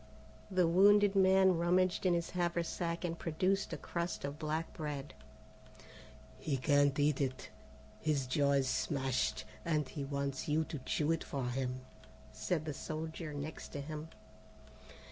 The 0.49 0.65
wounded 0.67 1.15
man 1.15 1.59
rummaged 1.59 2.07
in 2.07 2.15
his 2.15 2.31
haversack 2.31 3.05
and 3.05 3.19
produced 3.19 3.71
a 3.71 3.77
crust 3.77 4.25
of 4.25 4.39
black 4.39 4.73
bread. 4.73 5.13
"He 6.39 6.57
can't 6.57 6.97
eat 6.97 7.21
it, 7.21 7.51
his 7.99 8.25
jaw 8.25 8.53
is 8.53 8.67
smashed, 8.67 9.45
and 9.63 9.87
he 9.87 10.03
wants 10.03 10.47
you 10.47 10.63
to 10.63 10.79
chew 10.79 11.11
it 11.11 11.23
for 11.23 11.45
him," 11.49 11.81
said 12.31 12.65
the 12.65 12.73
soldier 12.73 13.31
next 13.31 13.67
to 13.73 13.79
him. 13.79 14.09